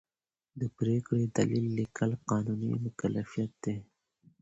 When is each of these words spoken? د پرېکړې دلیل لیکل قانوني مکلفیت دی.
د 0.59 0.61
پرېکړې 0.77 1.23
دلیل 1.37 1.65
لیکل 1.79 2.11
قانوني 2.29 2.71
مکلفیت 2.85 3.51
دی. 3.63 3.77